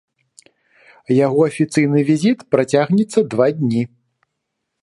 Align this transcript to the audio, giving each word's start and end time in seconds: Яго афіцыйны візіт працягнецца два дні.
Яго 1.25 1.39
афіцыйны 1.49 1.99
візіт 2.09 2.39
працягнецца 2.57 3.19
два 3.35 3.47
дні. 3.63 3.83